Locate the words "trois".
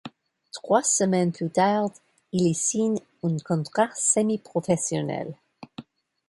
0.51-0.81